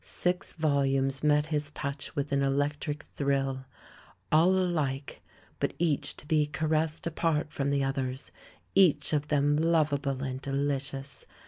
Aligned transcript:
Six 0.03 0.53
volumes 0.53 1.23
met 1.23 1.45
his 1.53 1.69
touch 1.69 2.15
with 2.15 2.31
an 2.31 2.41
electric 2.41 3.03
thrill— 3.17 3.65
all 4.31 4.49
alike, 4.57 5.21
but 5.59 5.75
each 5.77 6.17
to 6.17 6.25
be 6.25 6.47
caressed 6.47 7.05
apart 7.05 7.51
from 7.51 7.69
the 7.69 7.83
others, 7.83 8.31
each 8.73 9.13
of 9.13 9.27
them 9.27 9.55
lovable 9.55 10.23
and 10.23 10.41
delicious. 10.41 11.27